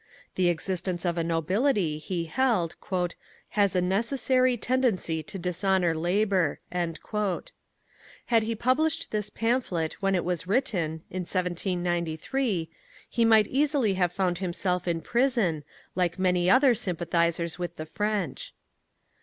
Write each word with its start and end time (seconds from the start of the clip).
The 0.33 0.49
existence 0.49 1.05
of 1.05 1.15
a 1.19 1.23
nobility, 1.23 1.99
he 1.99 2.23
held, 2.25 2.75
"has 3.49 3.75
a 3.75 3.81
necessary, 3.81 4.57
tendency 4.57 5.21
to 5.21 5.37
dishonour 5.37 5.93
labour." 5.93 6.59
Had 6.71 8.41
he 8.41 8.55
published 8.55 9.11
this 9.11 9.29
pamphlet 9.29 10.01
when 10.01 10.15
it 10.15 10.25
was 10.25 10.47
written, 10.47 11.03
in 11.11 11.19
1793, 11.21 12.71
he 13.07 13.25
might 13.25 13.45
easily 13.49 13.93
have 13.93 14.11
found 14.11 14.39
himself 14.39 14.87
in 14.87 15.01
prison, 15.01 15.63
like 15.93 16.17
many 16.17 16.49
other 16.49 16.73
sympathizers 16.73 17.59
with 17.59 17.75
the 17.75 17.85
French. 17.85 18.55